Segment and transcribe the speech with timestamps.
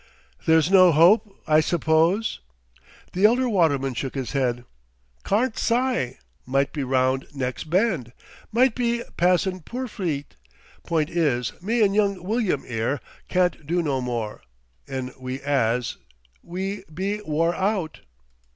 [0.47, 2.39] "There's no hope, I suppose?"
[3.13, 4.65] The elder waterman shook his head.
[5.23, 6.17] "'Carn't sye....
[6.43, 8.11] Might be round nex' bend
[8.51, 10.35] might be passin' Purfleet....
[10.87, 14.41] 'Point is me an' young Wilyum 'ere carn't do no more
[14.87, 15.97] 'n we 'as.
[16.41, 17.99] We be wore out."